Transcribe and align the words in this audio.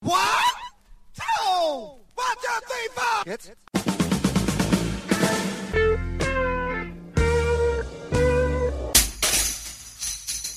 One, 0.00 0.14
two, 1.12 1.98
one, 2.14 2.36
two, 2.40 2.60
three, 2.68 2.88
four. 2.94 3.26
Jetzt? 3.26 3.52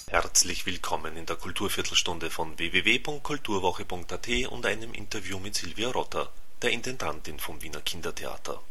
Herzlich 0.08 0.68
willkommen 0.68 1.18
in 1.18 1.26
der 1.26 1.38
Kulturviertelstunde 1.38 2.30
von 2.30 2.60
www.kulturwoche.at 2.60 4.28
und 4.52 4.66
einem 4.68 4.94
Interview 4.94 5.40
mit 5.40 5.56
Silvia 5.56 5.90
Rotter, 5.90 6.32
der 6.62 6.70
Intendantin 6.70 7.40
vom 7.40 7.64
Wiener 7.64 7.82
Kindertheater. 7.82 8.62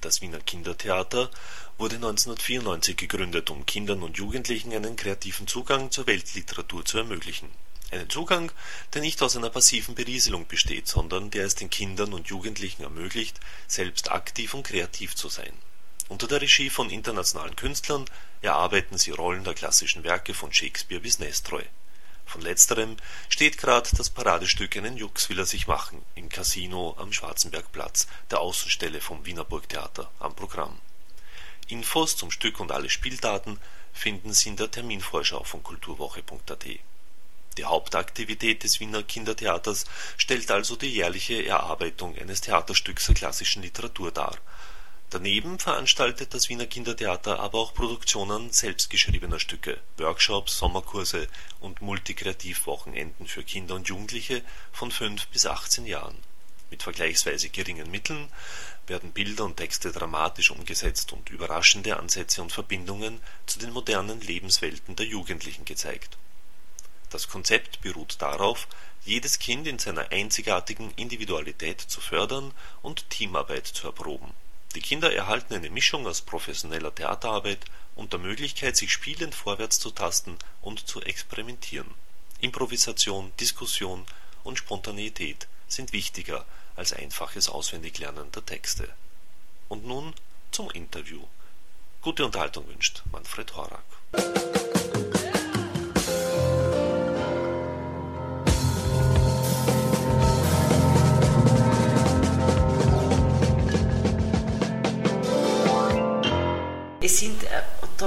Das 0.00 0.22
Wiener 0.22 0.40
Kindertheater 0.40 1.30
wurde 1.76 1.96
1994 1.96 2.96
gegründet, 2.96 3.50
um 3.50 3.66
Kindern 3.66 4.02
und 4.02 4.16
Jugendlichen 4.16 4.72
einen 4.72 4.96
kreativen 4.96 5.46
Zugang 5.46 5.90
zur 5.90 6.06
Weltliteratur 6.06 6.82
zu 6.86 6.96
ermöglichen. 6.96 7.50
Einen 7.90 8.10
Zugang, 8.10 8.50
der 8.92 9.02
nicht 9.02 9.22
aus 9.22 9.36
einer 9.36 9.50
passiven 9.50 9.94
Berieselung 9.94 10.46
besteht, 10.46 10.88
sondern 10.88 11.30
der 11.30 11.44
es 11.44 11.54
den 11.54 11.70
Kindern 11.70 12.12
und 12.12 12.28
Jugendlichen 12.28 12.82
ermöglicht, 12.82 13.38
selbst 13.66 14.10
aktiv 14.10 14.54
und 14.54 14.64
kreativ 14.64 15.14
zu 15.14 15.28
sein. 15.28 15.52
Unter 16.08 16.26
der 16.26 16.40
Regie 16.40 16.70
von 16.70 16.90
internationalen 16.90 17.56
Künstlern 17.56 18.04
erarbeiten 18.42 18.98
sie 18.98 19.10
Rollen 19.10 19.44
der 19.44 19.54
klassischen 19.54 20.04
Werke 20.04 20.34
von 20.34 20.52
Shakespeare 20.52 21.00
bis 21.00 21.18
Nestroy. 21.18 21.64
Von 22.26 22.40
letzterem 22.40 22.96
steht 23.28 23.58
gerade 23.58 23.88
das 23.96 24.10
Paradestück 24.10 24.76
Einen 24.76 24.96
Jux 24.96 25.28
will 25.28 25.38
er 25.38 25.46
sich 25.46 25.66
machen 25.66 26.04
im 26.14 26.28
Casino 26.28 26.94
am 26.98 27.12
Schwarzenbergplatz, 27.12 28.06
der 28.30 28.40
Außenstelle 28.40 29.00
vom 29.00 29.24
Wiener 29.24 29.44
Burgtheater, 29.44 30.10
am 30.18 30.34
Programm. 30.34 30.78
Infos 31.68 32.16
zum 32.16 32.30
Stück 32.30 32.60
und 32.60 32.72
alle 32.72 32.90
Spieldaten 32.90 33.58
finden 33.92 34.32
Sie 34.32 34.50
in 34.50 34.56
der 34.56 34.70
Terminvorschau 34.70 35.44
von 35.44 35.62
kulturwoche.at 35.62 36.66
die 37.58 37.64
Hauptaktivität 37.64 38.62
des 38.64 38.80
Wiener 38.80 39.02
Kindertheaters 39.02 39.84
stellt 40.16 40.50
also 40.50 40.76
die 40.76 40.92
jährliche 40.92 41.46
Erarbeitung 41.46 42.16
eines 42.16 42.40
Theaterstücks 42.40 43.06
der 43.06 43.14
klassischen 43.14 43.62
Literatur 43.62 44.10
dar. 44.10 44.36
Daneben 45.10 45.60
veranstaltet 45.60 46.34
das 46.34 46.48
Wiener 46.48 46.66
Kindertheater 46.66 47.38
aber 47.38 47.58
auch 47.58 47.72
Produktionen 47.72 48.50
selbstgeschriebener 48.50 49.38
Stücke, 49.38 49.78
Workshops, 49.96 50.58
Sommerkurse 50.58 51.28
und 51.60 51.82
Multikreativwochenenden 51.82 53.28
für 53.28 53.44
Kinder 53.44 53.76
und 53.76 53.86
Jugendliche 53.86 54.42
von 54.72 54.90
fünf 54.90 55.28
bis 55.28 55.46
18 55.46 55.86
Jahren. 55.86 56.18
Mit 56.70 56.82
vergleichsweise 56.82 57.48
geringen 57.50 57.92
Mitteln 57.92 58.28
werden 58.88 59.12
Bilder 59.12 59.44
und 59.44 59.56
Texte 59.56 59.92
dramatisch 59.92 60.50
umgesetzt 60.50 61.12
und 61.12 61.30
überraschende 61.30 61.96
Ansätze 61.96 62.42
und 62.42 62.52
Verbindungen 62.52 63.20
zu 63.46 63.60
den 63.60 63.70
modernen 63.70 64.20
Lebenswelten 64.20 64.96
der 64.96 65.06
Jugendlichen 65.06 65.64
gezeigt 65.64 66.18
das 67.14 67.28
Konzept 67.28 67.80
beruht 67.80 68.20
darauf, 68.20 68.66
jedes 69.04 69.38
Kind 69.38 69.68
in 69.68 69.78
seiner 69.78 70.10
einzigartigen 70.10 70.90
Individualität 70.96 71.80
zu 71.80 72.00
fördern 72.00 72.52
und 72.82 73.08
Teamarbeit 73.08 73.66
zu 73.66 73.86
erproben. 73.86 74.34
Die 74.74 74.80
Kinder 74.80 75.14
erhalten 75.14 75.54
eine 75.54 75.70
Mischung 75.70 76.06
aus 76.08 76.22
professioneller 76.22 76.92
Theaterarbeit 76.92 77.64
und 77.94 78.12
der 78.12 78.18
Möglichkeit, 78.18 78.76
sich 78.76 78.92
spielend 78.92 79.34
vorwärts 79.34 79.78
zu 79.78 79.92
tasten 79.92 80.36
und 80.60 80.88
zu 80.88 81.00
experimentieren. 81.02 81.94
Improvisation, 82.40 83.32
Diskussion 83.38 84.04
und 84.42 84.58
Spontaneität 84.58 85.46
sind 85.68 85.92
wichtiger 85.92 86.44
als 86.74 86.92
einfaches 86.92 87.48
Auswendiglernen 87.48 88.32
der 88.32 88.44
Texte. 88.44 88.88
Und 89.68 89.86
nun 89.86 90.14
zum 90.50 90.70
Interview. 90.72 91.22
Gute 92.02 92.24
Unterhaltung 92.24 92.66
wünscht 92.66 93.02
Manfred 93.12 93.54
Horak. 93.54 93.84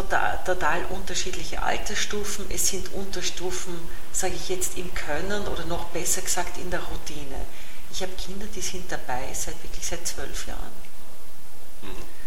Total, 0.01 0.39
total 0.45 0.85
unterschiedliche 0.85 1.61
Altersstufen, 1.61 2.45
es 2.49 2.67
sind 2.67 2.93
Unterstufen, 2.93 3.73
sage 4.11 4.35
ich 4.35 4.49
jetzt, 4.49 4.77
im 4.77 4.93
Können 4.93 5.47
oder 5.47 5.65
noch 5.65 5.85
besser 5.85 6.21
gesagt 6.21 6.57
in 6.57 6.69
der 6.69 6.81
Routine. 6.81 7.45
Ich 7.91 8.01
habe 8.01 8.11
Kinder, 8.13 8.45
die 8.55 8.61
sind 8.61 8.91
dabei 8.91 9.23
seit 9.33 9.61
wirklich 9.63 9.85
seit 9.85 10.05
zwölf 10.07 10.47
Jahren. 10.47 10.71
Mhm. 11.81 12.17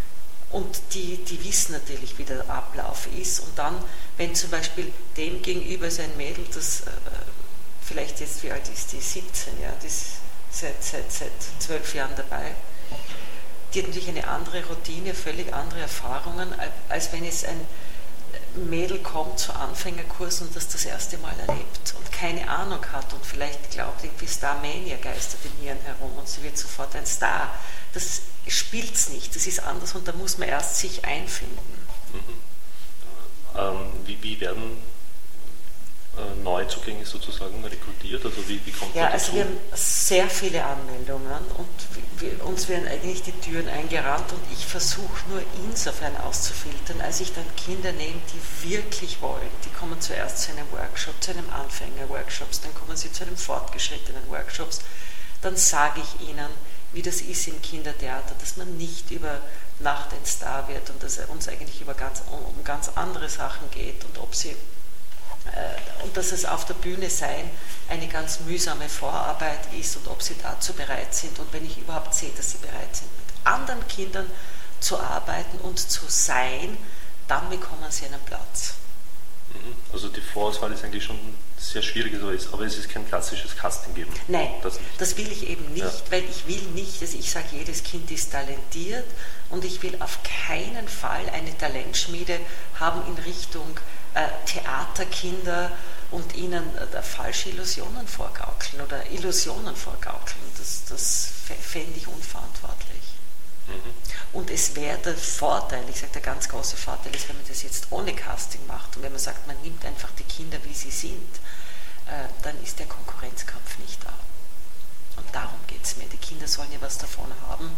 Und 0.51 0.81
die, 0.93 1.17
die 1.17 1.43
wissen 1.45 1.71
natürlich, 1.71 2.17
wie 2.17 2.25
der 2.25 2.49
Ablauf 2.49 3.07
ist. 3.17 3.39
Und 3.39 3.57
dann, 3.57 3.81
wenn 4.17 4.35
zum 4.35 4.49
Beispiel 4.49 4.91
dem 5.15 5.41
gegenüber 5.41 5.89
sein 5.89 6.15
Mädel, 6.17 6.43
das 6.53 6.81
äh, 6.81 6.91
vielleicht 7.81 8.19
jetzt, 8.19 8.43
wie 8.43 8.51
alt 8.51 8.67
ist 8.67 8.91
die, 8.91 8.99
17, 8.99 9.61
ja, 9.61 9.71
die 9.81 9.87
ist 9.87 10.17
seit, 10.51 10.83
seit, 10.83 11.09
seit 11.09 11.31
zwölf 11.59 11.95
Jahren 11.95 12.15
dabei, 12.17 12.53
die 13.73 13.79
hat 13.79 13.87
natürlich 13.87 14.09
eine 14.09 14.27
andere 14.27 14.65
Routine, 14.65 15.13
völlig 15.13 15.53
andere 15.53 15.81
Erfahrungen, 15.81 16.53
als 16.89 17.11
wenn 17.13 17.25
es 17.25 17.45
ein 17.45 17.59
Mädel 18.55 18.99
kommt 18.99 19.39
zu 19.39 19.53
Anfängerkursen 19.53 20.47
und 20.47 20.55
das 20.55 20.67
das 20.67 20.85
erste 20.85 21.17
Mal 21.19 21.33
erlebt 21.47 21.93
und 21.97 22.11
keine 22.11 22.49
Ahnung 22.49 22.85
hat 22.91 23.13
und 23.13 23.25
vielleicht 23.25 23.71
glaubt, 23.71 24.03
irgendwie 24.03 24.27
Starmania 24.27 24.97
geistert 24.97 25.39
im 25.45 25.65
Hirn 25.65 25.77
herum 25.85 26.11
und 26.17 26.27
sie 26.27 26.43
wird 26.43 26.57
sofort 26.57 26.95
ein 26.95 27.05
Star. 27.05 27.49
Das 27.93 28.21
spielt 28.47 28.93
es 28.93 29.09
nicht, 29.09 29.35
das 29.35 29.47
ist 29.47 29.61
anders 29.61 29.95
und 29.95 30.07
da 30.07 30.11
muss 30.13 30.37
man 30.37 30.49
erst 30.49 30.79
sich 30.79 31.05
einfinden. 31.05 31.87
Mhm. 32.13 33.57
Ähm, 33.57 33.91
wie, 34.05 34.21
wie 34.21 34.39
werden 34.41 34.77
Neuzugänge 36.35 37.05
sozusagen 37.05 37.63
rekrutiert? 37.63 38.25
Also 38.25 38.47
wie, 38.47 38.59
wie 38.65 38.71
kommt 38.71 38.95
ja, 38.95 39.09
dazu? 39.09 39.13
also 39.13 39.33
wir 39.33 39.43
haben 39.43 39.57
sehr 39.73 40.29
viele 40.29 40.63
Anmeldungen 40.63 41.31
und 41.57 42.21
wir, 42.21 42.45
uns 42.45 42.67
werden 42.69 42.87
eigentlich 42.87 43.23
die 43.23 43.31
Türen 43.31 43.67
eingerannt 43.67 44.31
und 44.31 44.41
ich 44.51 44.65
versuche 44.65 45.29
nur 45.29 45.41
insofern 45.65 46.15
auszufiltern, 46.17 47.01
als 47.01 47.19
ich 47.19 47.33
dann 47.33 47.45
Kinder 47.55 47.91
nehme, 47.91 48.21
die 48.33 48.69
wirklich 48.69 49.21
wollen. 49.21 49.49
Die 49.65 49.69
kommen 49.69 49.99
zuerst 49.99 50.39
zu 50.43 50.51
einem 50.51 50.71
Workshop, 50.71 51.15
zu 51.21 51.31
einem 51.31 51.49
Anfänger-Workshop, 51.49 52.49
dann 52.63 52.73
kommen 52.75 52.95
sie 52.97 53.11
zu 53.11 53.23
einem 53.23 53.37
fortgeschrittenen 53.37 54.29
Workshops. 54.29 54.81
Dann 55.41 55.55
sage 55.55 56.01
ich 56.01 56.29
ihnen, 56.29 56.49
wie 56.93 57.01
das 57.01 57.21
ist 57.21 57.47
im 57.47 57.61
Kindertheater, 57.61 58.35
dass 58.39 58.57
man 58.57 58.77
nicht 58.77 59.11
über 59.11 59.39
Nacht 59.79 60.13
ein 60.13 60.25
Star 60.25 60.67
wird 60.67 60.89
und 60.89 61.01
dass 61.01 61.17
es 61.17 61.29
uns 61.29 61.47
eigentlich 61.47 61.81
über 61.81 61.93
ganz, 61.93 62.21
um 62.31 62.63
ganz 62.63 62.89
andere 62.95 63.29
Sachen 63.29 63.69
geht 63.71 64.03
und 64.05 64.17
ob 64.19 64.35
sie 64.35 64.55
und 66.03 66.15
dass 66.15 66.31
es 66.31 66.45
auf 66.45 66.65
der 66.65 66.75
Bühne 66.75 67.09
sein 67.09 67.49
eine 67.89 68.07
ganz 68.07 68.39
mühsame 68.41 68.87
Vorarbeit 68.87 69.59
ist 69.77 69.97
und 69.97 70.07
ob 70.07 70.21
sie 70.21 70.35
dazu 70.41 70.73
bereit 70.73 71.13
sind 71.13 71.37
und 71.39 71.51
wenn 71.51 71.65
ich 71.65 71.77
überhaupt 71.77 72.13
sehe, 72.13 72.31
dass 72.37 72.51
sie 72.51 72.57
bereit 72.57 72.95
sind, 72.95 73.09
mit 73.17 73.45
anderen 73.45 73.85
Kindern 73.87 74.29
zu 74.79 74.99
arbeiten 74.99 75.57
und 75.59 75.79
zu 75.79 76.01
sein, 76.07 76.77
dann 77.27 77.49
bekommen 77.49 77.89
sie 77.89 78.05
einen 78.05 78.21
Platz. 78.21 78.75
Mhm. 79.53 79.75
Also 79.91 80.09
die 80.09 80.21
Vorauswahl 80.21 80.71
ist 80.71 80.83
eigentlich 80.83 81.03
schon 81.03 81.17
sehr 81.57 81.81
schwierig, 81.81 82.15
aber 82.51 82.63
es 82.63 82.77
ist 82.77 82.89
kein 82.89 83.07
klassisches 83.07 83.55
Casting 83.55 83.93
geben. 83.93 84.11
Nein, 84.27 84.49
das, 84.63 84.79
das 84.97 85.17
will 85.17 85.31
ich 85.31 85.47
eben 85.47 85.71
nicht, 85.73 85.83
ja. 85.83 85.91
weil 86.09 86.23
ich 86.23 86.47
will 86.47 86.61
nicht, 86.73 87.01
dass 87.01 87.13
ich 87.13 87.29
sage, 87.29 87.47
jedes 87.51 87.83
Kind 87.83 88.09
ist 88.09 88.31
talentiert 88.31 89.05
und 89.49 89.63
ich 89.63 89.83
will 89.83 89.95
auf 89.99 90.19
keinen 90.47 90.87
Fall 90.87 91.29
eine 91.29 91.55
Talentschmiede 91.57 92.39
haben 92.79 93.01
in 93.07 93.23
Richtung 93.23 93.67
äh, 93.77 94.00
Theaterkinder 94.45 95.71
und 96.11 96.35
ihnen 96.35 96.63
äh, 96.77 97.01
falsche 97.01 97.49
Illusionen 97.49 98.07
vorgaukeln 98.07 98.81
oder 98.81 99.09
Illusionen 99.09 99.75
vorgaukeln. 99.75 100.41
Das, 100.57 100.83
das 100.89 101.29
fände 101.61 101.97
ich 101.97 102.07
unverantwortlich. 102.07 103.15
Mhm. 103.67 103.93
Und 104.33 104.49
es 104.49 104.75
wäre 104.75 104.97
der 104.97 105.15
Vorteil, 105.15 105.83
ich 105.89 105.99
sage, 105.99 106.13
der 106.13 106.21
ganz 106.21 106.49
große 106.49 106.75
Vorteil 106.75 107.15
ist, 107.15 107.29
wenn 107.29 107.37
man 107.37 107.47
das 107.47 107.63
jetzt 107.63 107.87
ohne 107.91 108.13
Casting 108.13 108.65
macht 108.67 108.95
und 108.97 109.03
wenn 109.03 109.11
man 109.11 109.21
sagt, 109.21 109.47
man 109.47 109.59
nimmt 109.61 109.83
einfach 109.85 110.09
die 110.17 110.23
Kinder, 110.23 110.57
wie 110.63 110.73
sie 110.73 110.91
sind, 110.91 111.35
äh, 112.07 112.27
dann 112.43 112.61
ist 112.63 112.79
der 112.79 112.87
Konkurrenzkampf 112.87 113.77
nicht 113.79 114.03
da. 114.03 114.13
Und 115.17 115.33
darum 115.33 115.59
geht 115.67 115.83
es 115.83 115.97
mir. 115.97 116.07
Die 116.07 116.17
Kinder 116.17 116.47
sollen 116.47 116.71
ja 116.71 116.81
was 116.81 116.97
davon 116.97 117.31
haben 117.47 117.71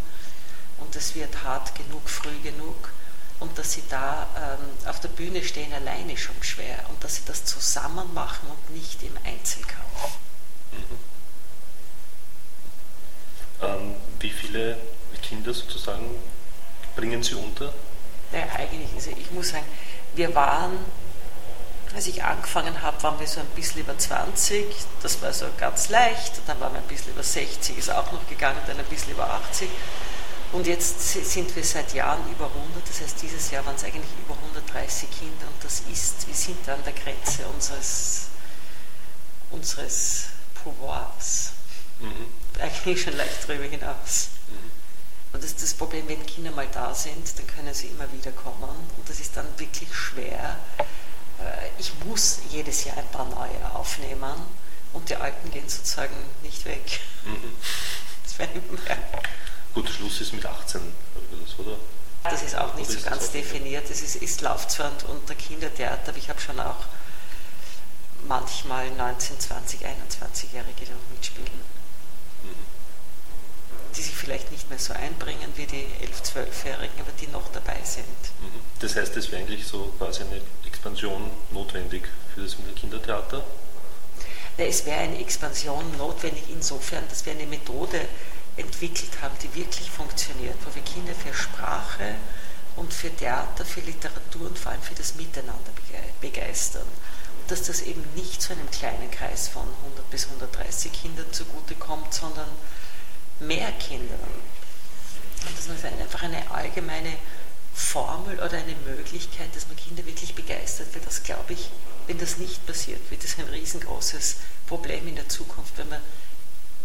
und 0.80 0.96
es 0.96 1.14
wird 1.16 1.44
hart 1.44 1.76
genug, 1.76 2.10
früh 2.10 2.40
genug 2.42 2.90
und 3.40 3.58
dass 3.58 3.74
sie 3.74 3.84
da 3.90 4.28
ähm, 4.38 4.90
auf 4.90 5.00
der 5.00 5.10
Bühne 5.10 5.44
stehen 5.44 5.74
alleine 5.74 6.18
schon 6.18 6.36
schwer 6.42 6.80
und 6.90 7.04
dass 7.04 7.16
sie 7.16 7.24
das 7.26 7.46
zusammen 7.46 8.14
machen 8.14 8.50
und 8.50 8.76
nicht 8.76 9.04
im 9.04 9.16
Einzelkampf. 9.26 10.18
Mhm. 10.72 11.14
Ähm, 13.62 13.96
wie 14.20 14.30
viele 14.30 14.78
Kinder 15.22 15.54
sozusagen 15.54 16.16
bringen 16.96 17.24
Sie 17.24 17.36
unter? 17.36 17.74
Ja, 18.32 18.44
eigentlich, 18.58 18.90
also 18.96 19.12
ich 19.12 19.32
muss 19.32 19.50
sagen, 19.50 19.66
wir 20.16 20.34
waren, 20.36 20.78
als 21.96 22.08
ich 22.08 22.24
angefangen 22.24 22.82
habe, 22.82 23.02
waren 23.04 23.20
wir 23.20 23.28
so 23.28 23.40
ein 23.40 23.48
bisschen 23.56 23.82
über 23.82 23.98
20, 23.98 24.66
das 25.02 25.22
war 25.22 25.32
so 25.34 25.46
ganz 25.58 25.90
leicht, 25.90 26.42
dann 26.48 26.60
waren 26.60 26.74
wir 26.74 26.82
ein 26.82 26.88
bisschen 26.88 27.14
über 27.14 27.24
60, 27.24 27.78
ist 27.78 27.92
auch 27.92 28.12
noch 28.12 28.28
gegangen, 28.28 28.60
dann 28.68 28.80
ein 28.80 28.86
bisschen 28.86 29.12
über 29.12 29.30
80 29.30 29.70
und 30.54 30.68
jetzt 30.68 31.32
sind 31.32 31.56
wir 31.56 31.64
seit 31.64 31.94
Jahren 31.94 32.22
über 32.32 32.46
100, 32.46 32.88
das 32.88 33.02
heißt, 33.02 33.22
dieses 33.22 33.50
Jahr 33.52 33.66
waren 33.66 33.76
es 33.76 33.84
eigentlich 33.84 34.12
über 34.24 34.36
130 34.36 35.10
Kinder 35.10 35.48
und 35.48 35.64
das 35.64 35.82
ist, 35.92 36.28
wir 36.28 36.36
sind 36.36 36.70
an 36.70 36.84
der 36.86 36.94
Grenze 36.94 37.48
unseres, 37.48 38.28
unseres 39.50 40.26
Pouvoirs. 40.64 41.54
Mhm. 42.00 42.28
bin 42.84 42.94
ich 42.94 43.02
schon 43.02 43.18
leicht 43.18 43.48
drüber 43.48 43.64
hinaus. 43.64 44.30
Mhm. 44.48 44.72
Und 45.34 45.44
das 45.44 45.52
ist 45.52 45.64
das 45.64 45.74
Problem, 45.74 46.08
wenn 46.08 46.24
Kinder 46.26 46.52
mal 46.52 46.68
da 46.72 46.94
sind, 46.94 47.38
dann 47.40 47.48
können 47.48 47.74
sie 47.74 47.88
immer 47.88 48.12
wieder 48.14 48.32
kommen. 48.32 48.70
Und 48.98 49.10
das 49.10 49.20
ist 49.20 49.36
dann 49.36 49.48
wirklich 49.58 49.92
schwer. 49.94 50.60
Äh, 51.40 51.70
ich 51.80 51.92
muss 52.06 52.40
jedes 52.52 52.84
Jahr 52.84 52.98
ein 52.98 53.08
paar 53.08 53.26
neue 53.26 53.72
aufnehmen 53.74 54.36
und 54.94 55.10
die 55.10 55.16
alten 55.16 55.50
gehen 55.50 55.68
sozusagen 55.68 56.16
nicht 56.44 56.64
weg. 56.66 57.00
Mhm. 57.26 57.56
Das 58.24 58.38
werden 58.38 58.62
immer 58.70 58.80
mehr. 58.82 58.98
Gut, 59.74 59.90
Schluss 59.90 60.22
ist 60.22 60.34
mit 60.34 60.46
18, 60.46 60.82
oder? 61.58 61.78
Das 62.24 62.42
ist 62.42 62.56
auch 62.56 62.74
nicht 62.76 62.90
so 62.90 63.10
ganz 63.10 63.32
definiert. 63.32 63.90
Es 63.90 64.02
ist, 64.02 64.16
ist 64.16 64.42
läuft 64.42 64.72
zwar 64.72 64.92
unter 65.10 65.36
Kindertheater, 65.36 66.10
aber 66.10 66.18
ich 66.18 66.30
habe 66.30 66.40
schon 66.40 66.60
auch 66.60 66.86
manchmal 68.28 68.90
19, 68.92 69.40
20, 69.40 69.82
21-Jährige, 69.82 70.86
die 70.86 70.92
noch 70.92 71.10
mitspielen. 71.16 71.50
Mhm. 72.44 73.94
Die 73.98 74.02
sich 74.02 74.16
vielleicht 74.16 74.52
nicht 74.52 74.70
mehr 74.70 74.80
so 74.80 74.94
einbringen 74.94 75.52
wie 75.56 75.66
die 75.66 75.86
11, 76.02 76.22
12-Jährigen, 76.22 77.00
aber 77.00 77.12
die 77.20 77.28
noch 77.28 77.52
dabei 77.52 77.78
sind. 77.84 78.06
Mhm. 78.06 78.62
Das 78.80 78.96
heißt, 78.96 79.18
es 79.18 79.32
wäre 79.32 79.42
eigentlich 79.42 79.68
so 79.68 79.94
quasi 79.98 80.22
eine 80.22 80.42
Expansion 80.66 81.30
notwendig 81.52 82.08
für 82.34 82.42
das 82.42 82.58
Wiener 82.58 82.74
Kindertheater? 82.74 83.44
Es 84.58 84.86
wäre 84.86 85.00
eine 85.00 85.20
Expansion 85.20 85.98
notwendig 85.98 86.44
insofern, 86.50 87.04
dass 87.10 87.26
wir 87.26 87.34
eine 87.34 87.48
Methode 87.48 88.00
entwickelt 88.58 89.22
haben, 89.22 89.36
die 89.42 89.54
wirklich 89.56 89.90
funktioniert, 89.90 90.56
wo 90.66 90.74
wir 90.76 90.84
Kinder 90.84 91.14
für 91.14 91.34
Sprache 91.34 92.16
und 92.76 92.94
für 92.94 93.16
Theater, 93.16 93.66
für 93.66 93.82
Literatur 93.82 94.48
und 94.48 94.58
vor 94.58 94.72
allem 94.72 94.82
für 94.82 94.96
das 94.96 95.16
Miteinander 95.16 95.72
begeistern. 96.22 96.88
Und 97.40 97.52
dass 97.52 97.64
das 97.64 97.82
eben 97.82 98.04
nicht 98.16 98.42
zu 98.42 98.54
einem 98.54 98.70
kleinen 98.72 99.10
Kreis 99.12 99.48
von 99.48 99.68
100 99.86 100.10
bis 100.10 100.26
130 100.26 100.92
Kindern 100.92 101.32
zugutekommt, 101.32 102.14
sondern 102.14 102.48
mehr 103.40 103.72
Kindern. 103.74 104.20
Und 105.46 105.58
dass 105.58 105.68
man 105.68 106.00
einfach 106.00 106.24
eine 106.24 106.50
allgemeine 106.52 107.14
Formel 107.74 108.36
oder 108.36 108.58
eine 108.58 108.76
Möglichkeit, 108.86 109.56
dass 109.56 109.68
man 109.68 109.76
Kinder 109.76 110.06
wirklich 110.06 110.36
begeistert, 110.36 110.88
weil 110.94 111.02
das 111.02 111.24
glaube 111.24 111.54
ich, 111.54 111.70
wenn 112.08 112.18
das 112.18 112.38
nicht 112.38 112.66
passiert, 112.68 113.00
wird 113.10 113.24
es 113.24 113.38
ein 113.40 113.46
riesengroßes 113.46 114.38
Problem 114.68 115.08
in 115.08 115.16
der 115.16 115.28
Zukunft, 115.28 115.78
wenn 115.78 115.90
man, 115.90 116.02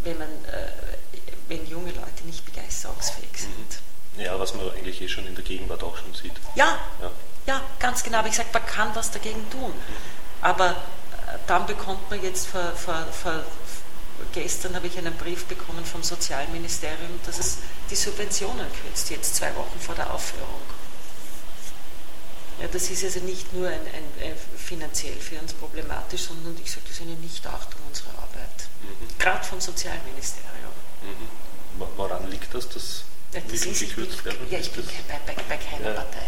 wenn 0.04 0.18
man 0.18 0.28
äh, 0.46 0.87
wenn 1.48 1.66
junge 1.66 1.90
Leute 1.92 2.24
nicht 2.26 2.44
begeisterungsfähig 2.44 3.30
sind. 3.36 3.80
Mhm. 4.16 4.20
Ja, 4.20 4.38
was 4.38 4.54
man 4.54 4.70
eigentlich 4.70 5.00
eh 5.00 5.08
schon 5.08 5.26
in 5.26 5.34
der 5.34 5.44
Gegenwart 5.44 5.82
auch 5.82 5.96
schon 5.96 6.12
sieht. 6.14 6.32
Ja, 6.54 6.78
ja, 7.00 7.10
ja 7.46 7.62
ganz 7.78 8.02
genau. 8.02 8.18
Aber 8.18 8.28
ich 8.28 8.34
sage, 8.34 8.48
man 8.52 8.66
kann 8.66 8.94
was 8.94 9.10
dagegen 9.10 9.48
tun. 9.50 9.72
Aber 10.40 10.70
äh, 10.70 10.74
dann 11.46 11.66
bekommt 11.66 12.10
man 12.10 12.22
jetzt 12.22 12.48
vor, 12.48 12.72
vor, 12.74 13.06
vor 13.12 13.44
gestern 14.32 14.74
habe 14.74 14.86
ich 14.86 14.98
einen 14.98 15.14
Brief 15.14 15.44
bekommen 15.44 15.84
vom 15.84 16.02
Sozialministerium, 16.02 17.20
dass 17.24 17.38
es 17.38 17.58
die 17.90 17.96
Subventionen 17.96 18.66
kürzt, 18.82 19.10
jetzt 19.10 19.36
zwei 19.36 19.54
Wochen 19.54 19.78
vor 19.80 19.94
der 19.94 20.12
Aufführung. 20.12 20.62
Ja, 22.60 22.66
das 22.66 22.90
ist 22.90 23.04
also 23.04 23.20
nicht 23.20 23.52
nur 23.54 23.68
ein, 23.68 23.80
ein, 23.80 24.04
ein 24.20 24.36
finanziell 24.56 25.14
für 25.14 25.38
uns 25.38 25.52
problematisch, 25.52 26.22
sondern 26.22 26.56
ich 26.62 26.70
sage, 26.70 26.82
das 26.88 26.96
ist 26.96 27.02
eine 27.02 27.14
Nichtachtung 27.14 27.80
unserer 27.86 28.10
Arbeit. 28.18 28.68
Mhm. 28.82 29.18
Gerade 29.18 29.44
vom 29.44 29.60
Sozialministerium. 29.60 30.67
Mhm. 31.02 31.86
Woran 31.96 32.30
liegt 32.30 32.52
das, 32.54 32.68
dass 32.68 33.04
ja, 33.32 33.40
das 33.40 33.66
ist, 33.66 33.80
gekürzt 33.80 34.24
werden? 34.24 34.38
Ja, 34.50 34.58
ich 34.58 34.72
bin 34.72 34.84
bei, 34.84 35.32
bei, 35.32 35.42
bei 35.42 35.56
keiner 35.56 35.90
ja. 35.90 35.94
Partei. 35.94 36.26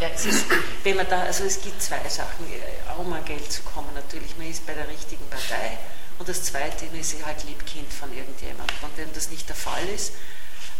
Ja, 0.00 0.08
es 0.14 0.26
ist, 0.26 0.44
wenn 0.84 0.96
man 0.96 1.08
da, 1.08 1.22
also 1.22 1.44
es 1.44 1.60
gibt 1.60 1.82
zwei 1.82 2.08
Sachen, 2.08 2.46
auch 2.88 2.98
um 2.98 3.12
an 3.12 3.24
Geld 3.24 3.50
zu 3.50 3.62
kommen 3.62 3.92
natürlich. 3.94 4.36
Man 4.38 4.48
ist 4.48 4.64
bei 4.64 4.72
der 4.72 4.88
richtigen 4.88 5.26
Partei 5.28 5.78
und 6.18 6.28
das 6.28 6.44
Zweite, 6.44 6.86
man 6.86 7.00
ist 7.00 7.16
halt 7.24 7.44
Liebkind 7.44 7.92
von 7.92 8.16
irgendjemandem. 8.16 8.76
Und 8.82 8.96
wenn 8.96 9.12
das 9.12 9.30
nicht 9.30 9.48
der 9.48 9.56
Fall 9.56 9.86
ist, 9.88 10.12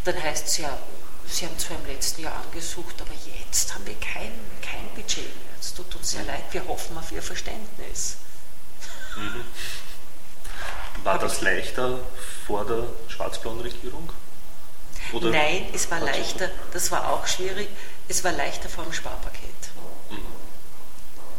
dann 0.05 0.23
heißt 0.23 0.47
es 0.47 0.59
ja, 0.59 0.79
Sie 1.31 1.45
haben 1.45 1.59
zwar 1.59 1.77
im 1.79 1.87
letzten 1.87 2.23
Jahr 2.23 2.43
angesucht, 2.43 2.95
aber 3.01 3.13
jetzt 3.43 3.75
haben 3.75 3.87
wir 3.87 3.95
kein, 3.97 4.33
kein 4.63 4.89
Budget 4.95 5.19
mehr. 5.19 5.55
Es 5.61 5.75
tut 5.75 5.95
uns 5.95 6.13
sehr 6.13 6.25
leid, 6.25 6.45
wir 6.53 6.67
hoffen 6.67 6.97
auf 6.97 7.13
Ihr 7.13 7.23
Verständnis. 7.23 8.17
Mhm. 9.17 9.45
War 11.09 11.19
das 11.19 11.41
leichter 11.41 12.01
vor 12.47 12.67
der 12.67 12.85
schwarz-blauen 13.09 13.63
Regierung? 13.63 14.11
Oder 15.15 15.31
Nein, 15.31 15.65
es 15.73 15.91
war 15.91 16.01
leichter, 16.01 16.51
das 16.75 16.91
war 16.91 17.09
auch 17.11 17.27
schwierig, 17.27 17.71
es 18.09 18.23
war 18.25 18.33
leichter 18.33 18.69
vor 18.69 18.85
dem 18.85 18.93
Sparpaket. 18.93 19.41
Mhm. 20.11 20.19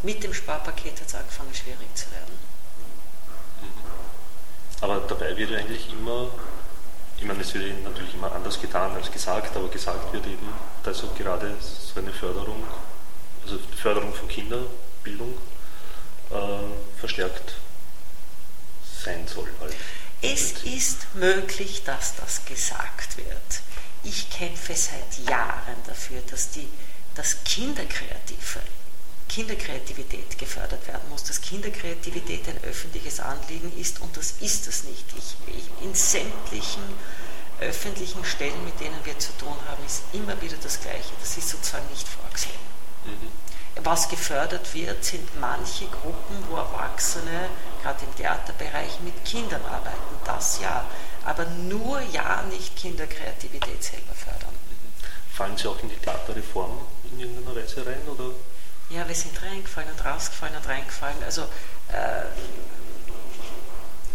Mit 0.01 0.24
dem 0.24 0.33
Sparpaket 0.33 1.00
hat 1.00 1.07
es 1.07 1.13
angefangen, 1.13 1.54
schwierig 1.54 1.88
zu 1.94 2.10
werden. 2.10 2.33
Mhm. 3.62 4.81
Aber 4.81 5.01
dabei 5.01 5.38
wird 5.38 5.54
eigentlich 5.54 5.88
immer, 5.92 6.30
ich 7.19 7.25
meine, 7.25 7.42
es 7.42 7.54
wird 7.54 7.83
natürlich 7.83 8.15
immer 8.15 8.31
anders 8.31 8.60
getan 8.60 8.95
als 8.95 9.12
gesagt, 9.12 9.56
aber 9.56 9.68
gesagt 9.68 10.12
wird 10.12 10.25
eben, 10.25 10.51
dass 10.81 10.98
so 10.98 11.10
gerade 11.15 11.54
so 11.62 12.00
eine 12.00 12.12
Förderung, 12.12 12.63
also 13.44 13.60
Förderung 13.80 14.15
von 14.15 14.27
Kinderbildung 14.30 15.38
äh, 16.31 17.00
verstärkt 17.00 17.54
soll. 19.34 19.50
Halt. 19.60 19.76
Es 20.22 20.52
ist 20.64 21.16
möglich, 21.16 21.84
dass 21.86 22.16
das 22.16 22.44
gesagt 22.46 23.18
wird. 23.18 23.62
Ich 24.04 24.30
kämpfe 24.30 24.76
seit 24.76 25.30
Jahren 25.30 25.76
dafür, 25.88 26.22
dass, 26.30 26.52
die, 26.52 26.68
dass 27.16 27.44
Kinderkreative, 27.44 28.62
Kinderkreativität 29.28 30.38
gefördert 30.38 30.88
werden 30.88 31.08
muss, 31.10 31.24
dass 31.24 31.42
Kinderkreativität 31.42 32.48
ein 32.48 32.64
öffentliches 32.64 33.20
Anliegen 33.20 33.72
ist 33.80 34.02
und 34.02 34.16
das 34.18 34.36
ist 34.40 34.68
es 34.68 34.84
nicht. 34.84 35.06
Ich, 35.18 35.36
ich, 35.56 35.84
in 35.86 35.94
sämtlichen 35.94 36.84
öffentlichen 37.62 38.24
Stellen, 38.24 38.64
mit 38.64 38.80
denen 38.80 39.00
wir 39.04 39.18
zu 39.20 39.32
tun 39.38 39.56
haben, 39.68 39.86
ist 39.86 40.04
immer 40.14 40.40
wieder 40.42 40.56
das 40.62 40.80
Gleiche. 40.80 41.12
Das 41.20 41.38
ist 41.38 41.50
sozusagen 41.50 41.88
nicht 41.90 42.08
vorgesehen. 42.08 42.56
Mhm. 43.06 43.84
Was 43.84 44.10
gefördert 44.10 44.74
wird, 44.74 45.04
sind 45.04 45.40
manche 45.40 45.86
Gruppen, 45.86 46.44
wo 46.50 46.58
Erwachsene, 46.58 47.50
gerade 47.81 48.04
im 48.06 48.16
Theaterbereich, 48.16 49.00
mit 49.02 49.26
Kindern 49.26 49.64
arbeiten. 49.66 50.16
Das 50.26 50.60
ja. 50.62 50.86
Aber 51.26 51.46
nur 51.46 52.02
ja 52.12 52.44
nicht 52.50 52.76
Kinderkreativität 52.76 53.84
selber 53.84 54.14
fördern. 54.14 54.54
Fallen 55.34 55.58
Sie 55.58 55.68
auch 55.68 55.81
in 55.81 55.90
die 55.90 55.96
Theaterreform 55.98 56.78
in 57.12 57.20
irgendeiner 57.20 57.56
Weise 57.56 57.86
rein? 57.86 58.02
Oder? 58.08 58.31
Ja, 58.90 59.08
wir 59.08 59.16
sind 59.16 59.42
reingefallen 59.42 59.90
und 59.92 60.06
rausgefallen 60.06 60.56
und 60.56 60.68
reingefallen. 60.68 61.24
Also, 61.24 61.44
äh, 61.92 62.26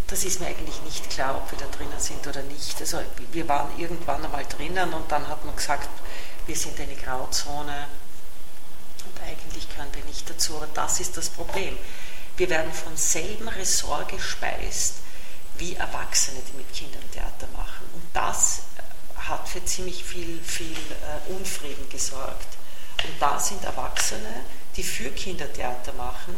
das 0.06 0.25
ist 0.25 0.40
mir 0.40 0.46
eigentlich 0.46 0.81
nicht 0.82 1.08
klar, 1.10 1.37
ob 1.37 1.50
wir 1.50 1.58
da 1.58 1.67
drinnen 1.76 1.99
sind 1.99 2.26
oder 2.26 2.43
nicht. 2.43 2.81
Also, 2.81 2.99
wir 3.32 3.49
waren 3.49 3.78
irgendwann 3.78 4.24
einmal 4.24 4.44
drinnen 4.44 4.93
und 4.93 5.10
dann 5.10 5.29
hat 5.29 5.44
man 5.44 5.55
gesagt, 5.56 5.88
wir 6.46 6.56
sind 6.56 6.79
eine 6.81 6.94
Grauzone 6.94 7.86
eigentlich 9.27 9.69
gehören 9.69 9.88
wir 9.93 10.05
nicht 10.05 10.29
dazu, 10.29 10.56
aber 10.56 10.69
das 10.74 11.00
ist 11.00 11.17
das 11.17 11.29
Problem. 11.31 11.77
Wir 12.36 12.50
werden 12.50 12.72
von 12.72 12.96
selben 12.96 13.48
Ressort 13.48 14.08
gespeist 14.08 14.94
wie 15.58 15.74
Erwachsene, 15.74 16.41
die 16.48 16.56
mit 16.56 16.72
Kindern 16.72 17.03
Theater 17.12 17.46
machen. 17.53 17.86
Und 17.94 18.05
das 18.12 18.62
äh, 18.76 19.19
hat 19.29 19.48
für 19.48 19.64
ziemlich 19.64 20.03
viel, 20.05 20.41
viel 20.43 20.72
äh, 20.72 21.32
Unfrieden 21.32 21.88
gesorgt. 21.88 22.56
Und 23.05 23.14
da 23.20 23.38
sind 23.38 23.62
Erwachsene, 23.64 24.44
die 24.76 24.82
für 24.82 25.10
Kindertheater 25.10 25.93
machen, 25.93 26.34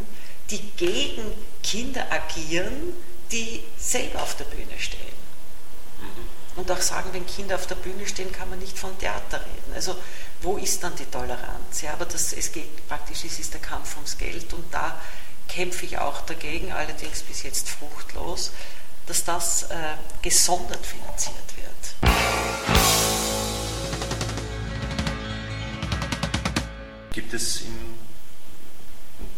die 0.51 0.61
gegen 0.77 1.33
Kinder 1.63 2.07
agieren, 2.11 2.93
die 3.33 3.63
selber 3.79 4.23
auf 4.23 4.37
der 4.37 4.45
Bühne 4.45 4.79
stehen. 4.79 5.01
Mhm. 6.01 6.61
Und 6.61 6.71
auch 6.71 6.81
sagen, 6.81 7.11
wenn 7.13 7.27
Kinder 7.27 7.57
auf 7.57 7.67
der 7.67 7.75
Bühne 7.77 8.07
stehen, 8.07 8.33
kann 8.33 8.49
man 8.51 8.59
nicht 8.59 8.79
von 8.79 8.99
Theater 8.99 9.41
reden. 9.41 9.75
Also 9.75 9.97
wo 10.43 10.57
ist 10.57 10.83
dann 10.83 10.95
die 10.97 11.05
Toleranz? 11.05 11.83
Ja, 11.83 11.93
aber 11.93 12.05
das, 12.05 12.33
es 12.33 12.53
geht 12.53 12.87
praktisch, 12.89 13.25
es 13.25 13.39
ist 13.39 13.53
der 13.53 13.61
Kampf 13.61 13.95
ums 13.97 14.17
Geld 14.17 14.53
und 14.53 14.65
da 14.73 15.01
kämpfe 15.57 15.87
ich 15.87 15.97
auch 15.97 16.21
dagegen, 16.27 16.71
allerdings 16.71 17.23
bis 17.23 17.43
jetzt 17.43 17.71
fruchtlos, 17.71 18.53
dass 19.07 19.25
das 19.25 19.63
äh, 19.63 19.95
gesondert 20.21 20.85
finanziert 20.85 21.35
wird. 21.57 22.13
Gibt 27.11 27.33
es 27.33 27.63
in 27.63 27.95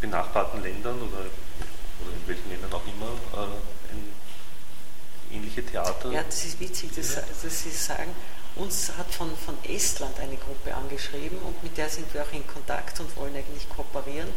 benachbarten 0.01 0.61
Ländern 0.61 1.01
oder, 1.01 1.21
oder 1.21 2.13
in 2.13 2.27
welchen 2.27 2.51
Ländern 2.51 2.73
auch 2.73 2.83
immer 2.85 3.13
äh, 3.41 3.93
ein, 3.93 4.13
ähnliche 5.31 5.65
Theater? 5.65 6.11
Ja, 6.11 6.25
das 6.25 6.45
ist 6.45 6.59
witzig, 6.59 6.91
dass, 6.97 7.15
dass 7.15 7.63
Sie 7.63 7.71
sagen, 7.71 8.13
uns 8.57 8.91
hat 8.99 9.15
von, 9.15 9.31
von 9.37 9.57
Estland 9.63 10.19
eine 10.19 10.37
Gruppe 10.37 10.75
angeschrieben 10.75 11.39
und 11.39 11.63
mit 11.63 11.79
der 11.79 11.89
sind 11.89 12.13
wir 12.13 12.23
auch 12.23 12.33
in 12.33 12.45
Kontakt 12.45 12.99
und 12.99 13.17
wollen 13.17 13.37
eigentlich 13.37 13.69
kooperieren. 13.69 14.29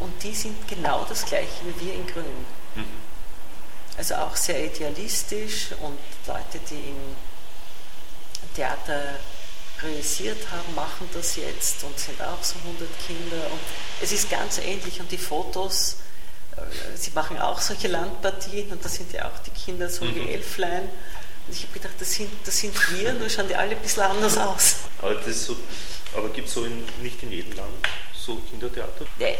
Und 0.00 0.22
die 0.22 0.34
sind 0.34 0.66
genau 0.66 1.06
das 1.08 1.24
gleiche 1.24 1.48
wie 1.64 1.86
wir 1.86 1.94
in 1.94 2.06
Grün. 2.06 2.24
Mhm. 2.74 2.84
Also 3.96 4.14
auch 4.16 4.34
sehr 4.34 4.64
idealistisch 4.64 5.68
und 5.80 5.98
Leute, 6.26 6.58
die 6.70 6.88
im 6.88 7.16
Theater 8.54 9.16
realisiert 9.82 10.38
haben, 10.50 10.74
machen 10.74 11.08
das 11.14 11.36
jetzt 11.36 11.84
und 11.84 11.98
sind 11.98 12.20
auch 12.22 12.42
so 12.42 12.56
100 12.64 12.88
Kinder. 13.06 13.50
Und 13.50 13.60
es 14.00 14.12
ist 14.12 14.30
ganz 14.30 14.58
ähnlich 14.58 15.00
und 15.00 15.10
die 15.10 15.18
Fotos, 15.18 15.96
äh, 16.56 16.96
sie 16.96 17.10
machen 17.12 17.38
auch 17.38 17.60
solche 17.60 17.88
Landpartien 17.88 18.70
und 18.70 18.84
da 18.84 18.88
sind 18.88 19.12
ja 19.12 19.26
auch 19.26 19.38
die 19.46 19.50
Kinder 19.50 19.88
so 19.88 20.04
mhm. 20.04 20.14
wie 20.14 20.30
Elflein 20.30 20.88
Und 21.46 21.54
ich 21.54 21.62
habe 21.62 21.72
gedacht, 21.72 21.94
das 21.98 22.12
sind, 22.12 22.30
das 22.44 22.58
sind 22.58 22.74
wir, 22.92 23.12
nur 23.14 23.28
schauen 23.28 23.48
die 23.48 23.56
alle 23.56 23.72
ein 23.72 23.82
bisschen 23.82 24.02
anders 24.02 24.36
aus. 24.38 24.76
Aber, 25.00 25.20
so, 25.32 25.56
aber 26.16 26.28
gibt 26.30 26.48
es 26.48 26.54
so 26.54 26.64
in, 26.64 26.84
nicht 27.02 27.22
in 27.22 27.30
jedem 27.30 27.52
Land 27.52 27.86
so 28.14 28.36
Kindertheater? 28.50 29.06
Äh, 29.18 29.36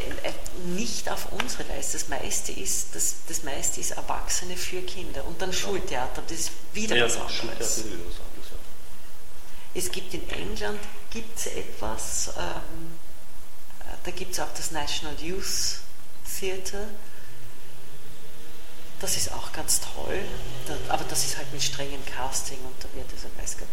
nicht 0.66 1.10
auf 1.10 1.32
unsere 1.32 1.68
Weise. 1.68 1.98
Das 1.98 2.08
meiste 2.08 2.52
ist, 2.52 2.94
das, 2.94 3.16
das 3.28 3.42
meiste 3.42 3.80
ist 3.80 3.92
Erwachsene 3.92 4.56
für 4.56 4.82
Kinder. 4.82 5.24
Und 5.26 5.40
dann 5.42 5.52
Schultheater, 5.52 6.22
das 6.26 6.38
ist 6.38 6.50
wieder 6.72 6.96
ja, 6.96 7.04
was 7.04 7.16
anderes. 7.16 7.36
Schultheater 7.36 7.64
ist 7.64 7.84
wieder 7.84 8.04
was 8.08 8.20
anderes, 8.20 8.50
ja. 8.50 8.58
Es 9.74 9.90
gibt 9.92 10.14
in 10.14 10.28
England 10.30 10.80
gibt's 11.10 11.46
etwas, 11.46 12.32
ähm, 12.36 12.98
äh, 13.80 13.96
da 14.04 14.10
gibt 14.10 14.32
es 14.32 14.40
auch 14.40 14.52
das 14.54 14.70
National 14.70 15.14
Youth 15.20 15.80
Theatre 16.38 16.88
das 19.00 19.16
ist 19.16 19.32
auch 19.32 19.52
ganz 19.52 19.80
toll, 19.80 20.20
aber 20.88 21.04
das 21.04 21.24
ist 21.24 21.36
halt 21.38 21.50
mit 21.52 21.62
strengem 21.62 22.04
Casting 22.04 22.58
und 22.58 22.74
da 22.80 22.88
wird, 22.94 23.06
also, 23.12 23.28
weiß 23.40 23.56
Gott, 23.58 23.68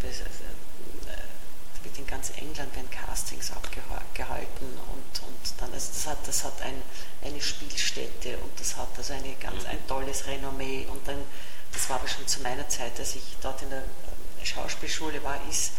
wird 1.87 1.97
in 1.99 2.07
ganz 2.07 2.31
England 2.35 2.75
werden 2.75 2.89
Castings 2.91 3.51
abgehalten 3.51 4.67
und, 4.91 5.21
und 5.23 5.61
dann, 5.61 5.71
also 5.73 5.87
das 5.93 6.07
hat, 6.07 6.27
das 6.27 6.43
hat 6.43 6.61
ein, 6.61 6.81
eine 7.23 7.41
Spielstätte 7.41 8.37
und 8.37 8.59
das 8.59 8.75
hat 8.75 8.89
also 8.97 9.13
eine 9.13 9.33
ganz, 9.35 9.65
ein 9.65 9.79
tolles 9.87 10.27
Renommee 10.27 10.85
und 10.91 11.07
dann, 11.07 11.23
das 11.71 11.89
war 11.89 11.97
aber 11.97 12.07
schon 12.07 12.27
zu 12.27 12.41
meiner 12.41 12.67
Zeit, 12.67 12.99
als 12.99 13.15
ich 13.15 13.23
dort 13.41 13.61
in 13.61 13.69
der 13.69 13.79
äh, 13.79 14.45
Schauspielschule 14.45 15.23
war, 15.23 15.39
ist, 15.49 15.71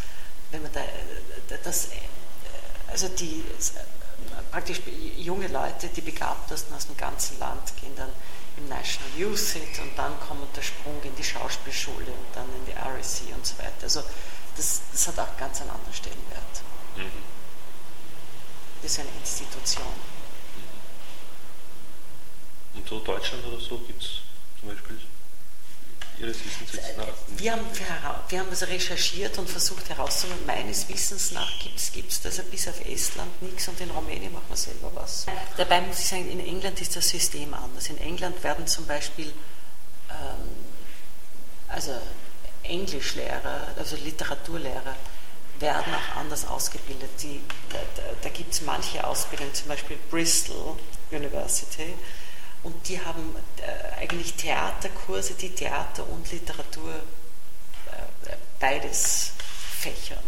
wenn 0.49 0.63
man 0.63 0.71
da, 0.73 0.79
äh, 0.79 1.57
das, 1.63 1.85
äh, 1.85 1.89
also 2.87 3.07
die, 3.09 3.43
praktisch 4.51 4.81
junge 5.15 5.47
Leute, 5.47 5.89
die 5.89 6.01
begabtesten 6.01 6.75
aus 6.75 6.87
dem 6.87 6.97
ganzen 6.97 7.37
Land 7.39 7.71
gehen 7.79 7.95
dann 7.95 8.09
im 8.57 8.67
National 8.67 9.11
Youth 9.15 9.53
Theatre 9.53 9.83
und 9.83 9.95
dann 9.95 10.19
kommt 10.27 10.57
der 10.57 10.63
Sprung 10.63 10.99
in 11.03 11.15
die 11.15 11.23
Schauspielschule 11.23 12.07
und 12.07 12.35
dann 12.35 12.45
in 12.55 12.65
die 12.65 12.71
RSC 12.73 13.31
und 13.33 13.45
so 13.45 13.57
weiter. 13.59 13.83
Also 13.83 14.03
das, 14.59 14.81
das 14.91 15.07
hat 15.07 15.19
auch 15.19 15.37
ganz 15.37 15.61
einen 15.61 15.69
anderen 15.69 15.93
Stellenwert. 15.93 16.61
Mhm. 16.97 17.23
Das 18.81 18.91
ist 18.91 18.99
eine 18.99 19.09
Institution. 19.19 19.87
Und 22.75 22.87
so 22.87 22.99
Deutschland 22.99 23.45
oder 23.45 23.59
so 23.59 23.77
gibt 23.79 24.03
es 24.03 24.09
zum 24.59 24.69
Beispiel 24.69 24.99
Ihres 26.19 26.37
Wissens 26.43 26.73
jetzt 26.73 26.97
nach? 26.97 27.07
Wir 27.29 27.53
haben, 27.53 27.65
wir 28.27 28.39
haben 28.39 28.49
also 28.49 28.65
recherchiert 28.65 29.37
und 29.37 29.49
versucht 29.49 29.87
herauszufinden. 29.87 30.45
Meines 30.45 30.89
Wissens 30.89 31.31
nach 31.31 31.51
gibt 31.59 32.11
es 32.11 32.21
das 32.21 32.39
bis 32.43 32.67
auf 32.67 32.85
Estland 32.85 33.41
nichts 33.41 33.67
und 33.69 33.79
in 33.79 33.89
Rumänien 33.91 34.33
machen 34.33 34.45
wir 34.49 34.57
selber 34.57 34.91
was. 34.93 35.25
Dabei 35.55 35.81
muss 35.81 35.99
ich 35.99 36.05
sagen, 36.05 36.29
in 36.29 36.41
England 36.41 36.81
ist 36.81 36.95
das 36.95 37.07
System 37.07 37.53
anders. 37.53 37.89
In 37.89 37.97
England 37.97 38.43
werden 38.43 38.67
zum 38.67 38.85
Beispiel 38.85 39.27
ähm, 40.09 40.49
also 41.69 41.93
Englischlehrer, 42.69 43.67
also 43.77 43.95
Literaturlehrer, 43.97 44.95
werden 45.59 45.93
auch 45.93 46.17
anders 46.17 46.47
ausgebildet. 46.47 47.09
Die, 47.21 47.41
da 47.69 47.79
da, 48.21 48.29
gibt 48.29 48.53
es 48.53 48.61
manche 48.61 49.05
Ausbildungen, 49.05 49.53
zum 49.53 49.67
Beispiel 49.67 49.97
Bristol 50.09 50.77
University, 51.11 51.93
und 52.63 52.87
die 52.87 52.99
haben 52.99 53.35
äh, 53.57 54.01
eigentlich 54.01 54.33
Theaterkurse, 54.33 55.33
die 55.33 55.49
Theater 55.49 56.07
und 56.09 56.29
Literatur 56.31 56.93
äh, 56.95 58.35
beides 58.59 59.31
fächern. 59.79 60.23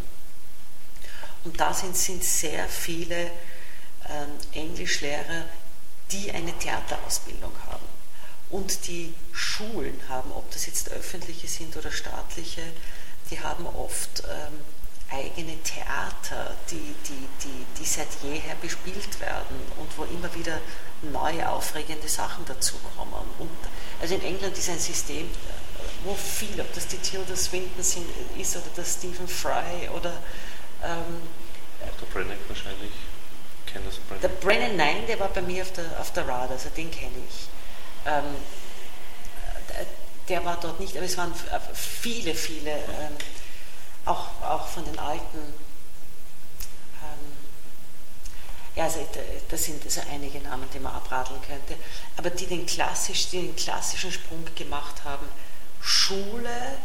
Und 1.44 1.60
da 1.60 1.74
sind, 1.74 1.98
sind 1.98 2.24
sehr 2.24 2.68
viele 2.70 3.32
ähm, 4.10 4.32
Englischlehrer, 4.54 5.46
die 6.12 6.32
eine 6.32 6.58
Theaterausbildung 6.58 7.52
haben. 7.70 7.91
Und 8.52 8.88
die 8.88 9.14
Schulen 9.32 10.00
haben, 10.10 10.32
ob 10.34 10.52
das 10.52 10.66
jetzt 10.66 10.92
öffentliche 10.92 11.48
sind 11.48 11.76
oder 11.78 11.92
staatliche, 11.92 12.62
die 13.30 13.40
haben 13.40 13.66
oft 13.66 14.24
ähm, 14.30 14.60
eigene 15.10 15.58
Theater, 15.64 16.56
die, 16.70 16.96
die, 17.08 17.28
die, 17.44 17.66
die 17.80 17.86
seit 17.86 18.08
jeher 18.22 18.56
bespielt 18.62 19.20
werden 19.20 19.58
und 19.78 19.98
wo 19.98 20.04
immer 20.04 20.34
wieder 20.36 20.60
neue, 21.02 21.50
aufregende 21.50 22.08
Sachen 22.08 22.46
dazukommen. 22.46 23.14
Und 23.40 23.50
also 24.02 24.16
in 24.16 24.24
England 24.24 24.58
ist 24.58 24.70
ein 24.70 24.80
System, 24.80 25.30
wo 26.04 26.16
viel, 26.16 26.60
ob 26.60 26.74
das 26.74 26.88
die 26.88 26.98
Tilda 26.98 27.36
Swinton 27.36 27.84
sind, 27.84 28.08
ist 28.38 28.56
oder 28.56 28.66
der 28.76 28.86
Stephen 28.86 29.28
Fry 29.28 29.90
oder 29.96 30.14
ähm, 30.84 31.22
der 31.80 32.06
Brennan 32.08 32.38
wahrscheinlich. 32.48 32.92
Kennst 33.66 33.98
du 33.98 34.02
Brennan? 34.08 34.22
Der 34.22 34.28
Brennan, 34.30 34.76
nein, 34.76 35.08
der 35.08 35.20
war 35.20 35.30
bei 35.30 35.42
mir 35.42 35.64
auf 35.64 35.72
der, 35.74 36.00
auf 36.00 36.12
der 36.14 36.28
Radar, 36.28 36.52
also 36.52 36.70
den 36.70 36.92
kenne 36.92 37.18
ich. 37.30 37.48
Ähm, 38.06 38.36
der 40.28 40.46
war 40.46 40.58
dort 40.62 40.80
nicht, 40.80 40.96
aber 40.96 41.06
es 41.06 41.18
waren 41.18 41.34
viele, 41.74 42.34
viele, 42.34 42.72
ähm, 42.72 43.18
auch, 44.06 44.28
auch 44.42 44.68
von 44.68 44.86
den 44.86 44.98
alten 44.98 45.54
ja, 48.76 48.86
also 48.86 49.06
das 49.50 49.64
sind 49.66 49.84
also 49.84 50.02
einige 50.10 50.40
Namen, 50.40 50.68
die 50.74 50.80
man 50.80 50.94
abradeln 50.94 51.42
könnte, 51.42 51.76
aber 52.16 52.30
die 52.30 52.46
den, 52.46 52.66
klassisch, 52.66 53.30
die 53.30 53.42
den 53.42 53.56
klassischen 53.56 54.12
Sprung 54.12 54.46
gemacht 54.56 55.04
haben, 55.04 55.28
Schule, 55.82 56.78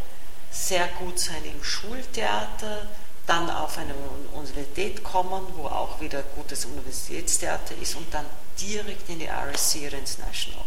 sehr 0.51 0.89
gut 0.99 1.19
sein 1.19 1.45
im 1.45 1.63
Schultheater, 1.63 2.87
dann 3.27 3.51
auf 3.51 3.79
eine 3.79 3.95
Universität 4.33 5.03
kommen, 5.05 5.47
wo 5.55 5.67
auch 5.67 6.01
wieder 6.01 6.23
gutes 6.23 6.65
Universitätstheater 6.65 7.75
ist 7.81 7.97
und 7.97 8.13
dann 8.13 8.27
direkt 8.61 9.09
in 9.09 9.19
die 9.19 9.27
RSC 9.27 9.87
oder 9.87 9.99
ins 9.99 10.19
National. 10.19 10.65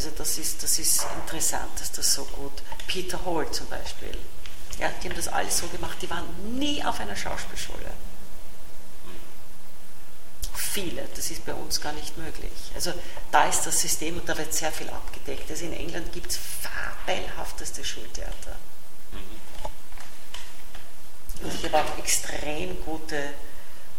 Also 0.00 0.12
das 0.16 0.38
ist, 0.38 0.62
das 0.62 0.78
ist 0.78 1.04
interessant, 1.22 1.78
dass 1.78 1.92
das 1.92 2.14
so 2.14 2.24
gut. 2.24 2.62
Peter 2.86 3.22
Hall 3.22 3.50
zum 3.50 3.66
Beispiel, 3.66 4.16
ja, 4.78 4.88
die 4.88 5.10
haben 5.10 5.14
das 5.14 5.28
alles 5.28 5.58
so 5.58 5.66
gemacht, 5.66 5.98
die 6.00 6.08
waren 6.08 6.24
nie 6.58 6.82
auf 6.82 6.98
einer 7.00 7.14
Schauspielschule. 7.14 7.90
Viele, 10.54 11.06
das 11.14 11.30
ist 11.30 11.44
bei 11.44 11.52
uns 11.52 11.82
gar 11.82 11.92
nicht 11.92 12.16
möglich. 12.16 12.50
Also 12.74 12.94
da 13.30 13.44
ist 13.46 13.60
das 13.64 13.78
System 13.78 14.16
und 14.16 14.26
da 14.26 14.38
wird 14.38 14.54
sehr 14.54 14.72
viel 14.72 14.88
abgedeckt. 14.88 15.50
Also 15.50 15.66
in 15.66 15.74
England 15.74 16.10
gibt 16.14 16.30
es 16.30 16.38
fabelhafteste 16.38 17.84
Schultheater. 17.84 18.56
Und 21.42 21.54
ich 21.54 21.64
habe 21.70 21.76
auch 21.76 21.98
extrem 21.98 22.82
gute 22.86 23.18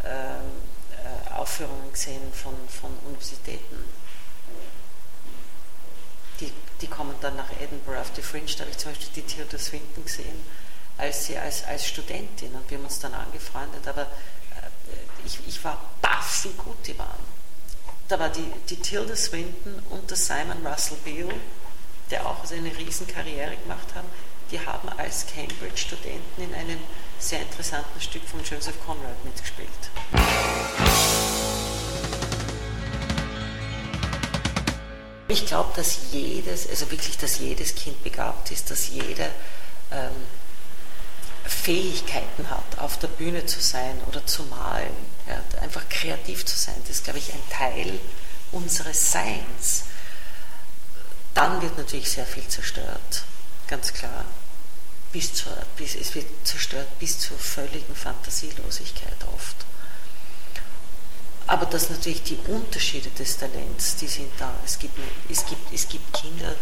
äh, 0.03 1.31
Aufführungen 1.31 1.91
gesehen 1.91 2.33
von, 2.33 2.55
von 2.67 2.89
Universitäten. 3.05 4.01
Die, 6.39 6.51
nach 7.35 7.51
Edinburgh 7.61 7.99
auf 7.99 8.11
die 8.13 8.21
Fringe, 8.21 8.47
da 8.57 8.61
habe 8.61 8.71
ich 8.71 8.77
zum 8.77 8.91
Beispiel 8.91 9.09
die 9.15 9.21
Theodor 9.21 9.59
Swinton 9.59 10.03
gesehen 10.03 10.43
als 11.01 11.25
sie 11.25 11.37
als, 11.37 11.63
als 11.65 11.87
Studentin 11.87 12.53
und 12.53 12.69
wir 12.69 12.77
haben 12.77 12.85
uns 12.85 12.99
dann 12.99 13.13
angefreundet, 13.13 13.87
aber 13.87 14.03
äh, 14.03 15.25
ich, 15.25 15.39
ich 15.47 15.63
war 15.63 15.81
baff, 16.01 16.43
wie 16.43 16.53
gut 16.53 16.77
die 16.85 16.97
waren. 16.97 17.31
Da 18.07 18.19
war 18.19 18.29
die, 18.29 18.45
die 18.69 18.75
Tilda 18.75 19.15
Swinton 19.15 19.81
und 19.89 20.09
der 20.09 20.17
Simon 20.17 20.65
Russell 20.65 20.97
Beale, 21.03 21.33
der 22.11 22.25
auch 22.25 22.45
so 22.45 22.53
eine 22.55 22.75
Riesenkarriere 22.77 23.55
gemacht 23.57 23.87
haben, 23.95 24.07
die 24.51 24.59
haben 24.59 24.89
als 24.89 25.25
Cambridge-Studenten 25.33 26.41
in 26.41 26.53
einem 26.53 26.79
sehr 27.19 27.41
interessanten 27.41 27.99
Stück 28.01 28.23
von 28.27 28.43
Joseph 28.43 28.75
Conrad 28.85 29.23
mitgespielt. 29.23 29.69
Ich 35.31 35.45
glaube, 35.45 35.71
dass 35.77 36.11
jedes, 36.11 36.67
also 36.67 36.91
wirklich, 36.91 37.17
dass 37.17 37.39
jedes 37.39 37.73
Kind 37.73 38.03
begabt 38.03 38.51
ist, 38.51 38.69
dass 38.69 38.89
jeder 38.89 39.29
ähm, 39.89 40.11
Fähigkeiten 41.45 42.49
hat, 42.49 42.79
auf 42.79 42.99
der 42.99 43.07
Bühne 43.07 43.45
zu 43.45 43.61
sein 43.61 43.97
oder 44.09 44.25
zu 44.25 44.43
malen, 44.43 44.91
ja, 45.29 45.41
einfach 45.61 45.87
kreativ 45.87 46.45
zu 46.45 46.57
sein, 46.57 46.75
das 46.81 46.97
ist, 46.97 47.05
glaube 47.05 47.19
ich, 47.19 47.31
ein 47.31 47.49
Teil 47.49 47.97
unseres 48.51 49.13
Seins. 49.13 49.83
Dann 51.33 51.61
wird 51.61 51.77
natürlich 51.77 52.11
sehr 52.11 52.25
viel 52.25 52.45
zerstört, 52.49 53.23
ganz 53.67 53.93
klar. 53.93 54.25
Bis 55.13 55.33
zur, 55.33 55.55
bis, 55.77 55.95
es 55.95 56.13
wird 56.13 56.27
zerstört 56.43 56.99
bis 56.99 57.19
zur 57.19 57.37
völligen 57.37 57.95
Fantasielosigkeit 57.95 59.15
oft. 59.33 59.55
Aber 61.51 61.65
dass 61.65 61.89
natürlich 61.89 62.23
die 62.23 62.37
Unterschiede 62.47 63.09
des 63.09 63.35
Talents, 63.35 63.97
die 63.97 64.07
sind 64.07 64.31
da. 64.39 64.53
Es 64.65 64.79
gibt, 64.79 64.97
es 65.29 65.45
gibt, 65.45 65.73
es 65.73 65.89
gibt 65.89 66.13
Kinder, 66.13 66.55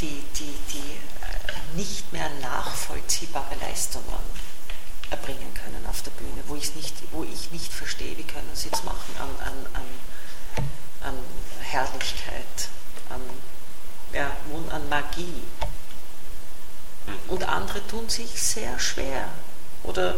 die, 0.00 0.22
die, 0.38 0.54
die 0.72 1.76
nicht 1.76 2.12
mehr 2.12 2.30
nachvollziehbare 2.40 3.56
Leistungen 3.56 4.06
erbringen 5.10 5.52
können 5.52 5.84
auf 5.90 6.00
der 6.02 6.12
Bühne, 6.12 6.44
wo, 6.46 6.54
nicht, 6.54 6.94
wo 7.10 7.24
ich 7.24 7.50
nicht 7.50 7.72
verstehe, 7.72 8.16
wie 8.16 8.22
können 8.22 8.48
sie 8.54 8.68
es 8.72 8.84
machen 8.84 9.16
an, 9.18 9.48
an, 9.48 9.66
an, 9.74 11.08
an 11.08 11.18
Herrlichkeit, 11.62 12.68
an, 13.08 13.22
ja, 14.12 14.30
an 14.70 14.88
Magie. 14.88 15.42
Und 17.26 17.48
andere 17.48 17.84
tun 17.88 18.08
sich 18.08 18.40
sehr 18.40 18.78
schwer 18.78 19.28
oder 19.82 20.14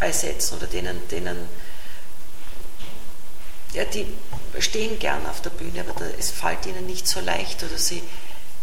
bei 0.00 0.10
Sätzen 0.12 0.56
oder 0.56 0.66
denen, 0.66 1.06
denen 1.08 1.46
ja, 3.74 3.84
die 3.84 4.06
stehen 4.60 4.98
gern 4.98 5.26
auf 5.26 5.42
der 5.42 5.50
Bühne, 5.50 5.80
aber 5.80 5.92
da, 5.98 6.06
es 6.18 6.30
fällt 6.30 6.64
ihnen 6.66 6.86
nicht 6.86 7.06
so 7.06 7.20
leicht 7.20 7.62
oder 7.62 7.76
sie 7.76 8.02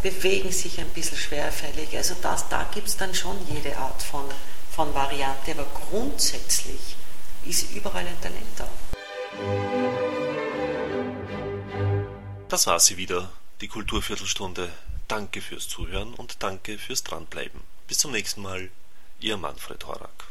bewegen 0.01 0.51
sich 0.51 0.79
ein 0.79 0.89
bisschen 0.89 1.17
schwerfällig. 1.17 1.95
Also 1.95 2.15
das, 2.21 2.49
da 2.49 2.67
gibt 2.73 2.87
es 2.87 2.97
dann 2.97 3.13
schon 3.13 3.37
jede 3.53 3.77
Art 3.77 4.01
von, 4.01 4.23
von 4.71 4.93
Variante, 4.95 5.51
aber 5.51 5.67
grundsätzlich 5.89 6.95
ist 7.45 7.71
überall 7.75 8.07
ein 8.07 8.21
Talent 8.21 8.45
da. 8.57 8.67
Das 12.49 12.67
war 12.67 12.79
sie 12.79 12.97
wieder, 12.97 13.31
die 13.61 13.67
Kulturviertelstunde. 13.67 14.69
Danke 15.07 15.41
fürs 15.41 15.67
Zuhören 15.67 16.13
und 16.13 16.41
danke 16.41 16.77
fürs 16.77 17.03
Dranbleiben. 17.03 17.61
Bis 17.87 17.97
zum 17.97 18.11
nächsten 18.11 18.41
Mal, 18.41 18.69
Ihr 19.19 19.37
Manfred 19.37 19.85
Horak. 19.85 20.30